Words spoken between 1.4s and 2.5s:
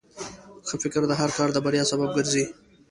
د بریا سبب ګرځي.